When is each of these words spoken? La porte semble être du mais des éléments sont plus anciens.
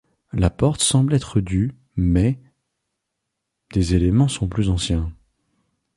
La 0.33 0.49
porte 0.49 0.81
semble 0.81 1.13
être 1.13 1.39
du 1.41 1.75
mais 1.95 2.39
des 3.73 3.93
éléments 3.93 4.27
sont 4.27 4.47
plus 4.47 4.67
anciens. 4.71 5.13